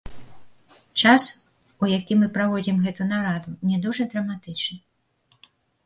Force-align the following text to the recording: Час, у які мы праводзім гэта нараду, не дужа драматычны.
Час, 1.01 1.23
у 1.85 1.91
які 1.97 2.13
мы 2.23 2.31
праводзім 2.39 2.81
гэта 2.89 3.09
нараду, 3.13 3.49
не 3.71 3.77
дужа 3.87 4.03
драматычны. 4.15 4.77